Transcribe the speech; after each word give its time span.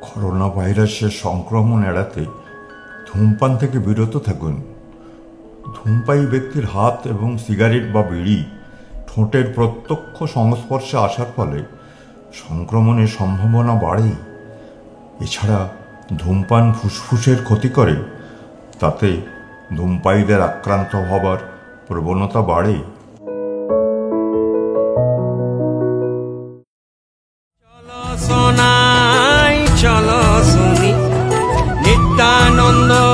Corona 0.00 0.48
ভাইরাসের 0.48 1.10
সংক্রমণ 1.10 1.84
এড়াতে 1.84 2.24
ধূমপান 3.08 3.56
থেকে 3.56 3.78
বিরত 3.78 4.16
থাকুন। 4.16 4.54
ধূমপায়ী 5.76 6.26
ব্যক্তির 6.26 6.66
হাত 6.66 7.06
এবং 7.06 7.38
সিগারেট 7.38 7.92
বা 7.92 8.02
বিড়ি 8.02 8.44
ঠোঁটের 9.08 9.46
প্রত্যক্ষ 9.54 10.16
সংস্পর্শে 10.24 10.96
আসার 10.96 11.30
ফলে 11.36 11.58
সংক্রমণের 12.32 13.06
সম্ভাবনা 13.06 13.74
বাড়ে। 13.74 14.10
এছাড়া 15.20 15.68
ধূমপান 16.16 16.72
ফুসফুসের 16.72 17.38
ক্ষতি 17.44 17.68
করে, 17.68 17.96
তাতে 18.80 19.20
ধূমপায়ীদের 19.76 20.40
আক্রান্ত 20.40 20.92
হবার 21.08 21.38
প্রবণতা 21.88 22.40
বাড়ে। 22.42 22.76
don't 32.70 32.86
know 32.88 33.07